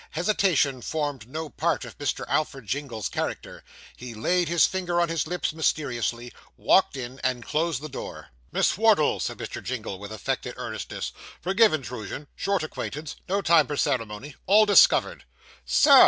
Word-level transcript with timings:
Hesitation 0.09 0.81
formed 0.81 1.27
no 1.29 1.47
part 1.47 1.85
of 1.85 1.95
Mr. 1.99 2.25
Alfred 2.27 2.65
Jingle's 2.65 3.07
character. 3.07 3.63
He 3.95 4.15
laid 4.15 4.47
his 4.47 4.65
finger 4.65 4.99
on 4.99 5.09
his 5.09 5.27
lips 5.27 5.53
mysteriously, 5.53 6.33
walked 6.57 6.97
in, 6.97 7.19
and 7.19 7.45
closed 7.45 7.83
the 7.83 7.87
door. 7.87 8.29
'Miss 8.51 8.79
Wardle,' 8.79 9.19
said 9.19 9.37
Mr. 9.37 9.61
Jingle, 9.61 9.99
with 9.99 10.11
affected 10.11 10.55
earnestness, 10.57 11.11
'forgive 11.39 11.71
intrusion 11.71 12.25
short 12.35 12.63
acquaintance 12.63 13.15
no 13.29 13.43
time 13.43 13.67
for 13.67 13.77
ceremony 13.77 14.33
all 14.47 14.65
discovered.' 14.65 15.23
'Sir! 15.65 15.99